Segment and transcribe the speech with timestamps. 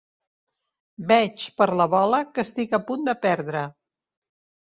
[1.11, 3.65] Veig, per la bola, que estic a punt de perdre.